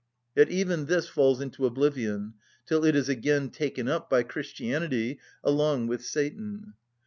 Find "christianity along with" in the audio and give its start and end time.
4.23-6.03